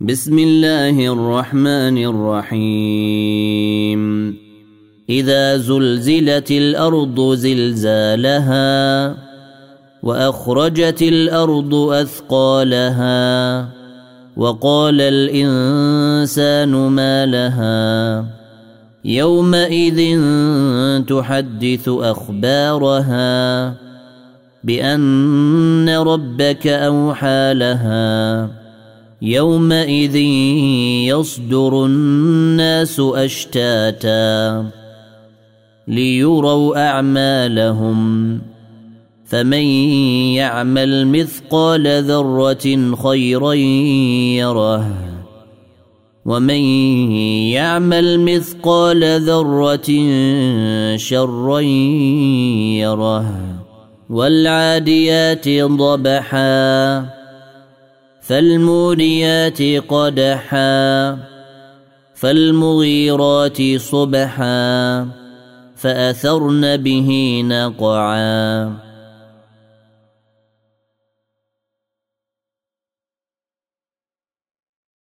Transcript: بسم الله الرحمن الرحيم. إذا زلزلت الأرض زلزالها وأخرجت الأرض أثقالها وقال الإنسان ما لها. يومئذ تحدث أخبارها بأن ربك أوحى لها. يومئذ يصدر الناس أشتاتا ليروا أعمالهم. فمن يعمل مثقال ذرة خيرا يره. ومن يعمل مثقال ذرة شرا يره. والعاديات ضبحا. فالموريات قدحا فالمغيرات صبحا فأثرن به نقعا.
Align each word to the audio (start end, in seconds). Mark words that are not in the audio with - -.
بسم 0.00 0.38
الله 0.38 1.12
الرحمن 1.12 1.98
الرحيم. 2.04 4.02
إذا 5.10 5.56
زلزلت 5.56 6.50
الأرض 6.50 7.34
زلزالها 7.34 9.14
وأخرجت 10.02 11.02
الأرض 11.02 11.74
أثقالها 11.74 13.68
وقال 14.36 15.00
الإنسان 15.00 16.70
ما 16.70 17.26
لها. 17.26 18.24
يومئذ 19.04 20.20
تحدث 21.06 21.88
أخبارها 21.88 23.74
بأن 24.64 25.88
ربك 25.88 26.66
أوحى 26.66 27.54
لها. 27.54 28.63
يومئذ 29.24 30.16
يصدر 31.06 31.86
الناس 31.86 33.00
أشتاتا 33.00 34.66
ليروا 35.88 36.88
أعمالهم. 36.88 38.40
فمن 39.24 39.64
يعمل 40.34 41.06
مثقال 41.06 42.02
ذرة 42.02 42.96
خيرا 43.02 43.52
يره. 43.52 44.90
ومن 46.24 46.60
يعمل 47.50 48.20
مثقال 48.20 49.20
ذرة 49.20 49.90
شرا 50.96 51.60
يره. 52.80 53.34
والعاديات 54.10 55.48
ضبحا. 55.48 57.23
فالموريات 58.26 59.62
قدحا 59.88 61.18
فالمغيرات 62.14 63.62
صبحا 63.76 65.08
فأثرن 65.76 66.76
به 66.76 67.42
نقعا. 67.44 68.93